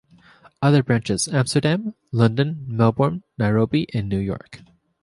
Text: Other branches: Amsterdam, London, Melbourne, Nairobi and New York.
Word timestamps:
Other 0.63 0.81
branches: 0.81 1.27
Amsterdam, 1.27 1.93
London, 2.11 2.65
Melbourne, 2.67 3.21
Nairobi 3.37 3.85
and 3.93 4.09
New 4.09 4.17
York. 4.17 4.61